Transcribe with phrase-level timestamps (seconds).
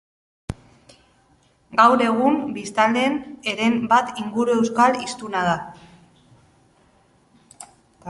[1.81, 3.19] Gaur egun, biztanleen
[3.53, 5.57] heren bat inguru euskal hiztuna da.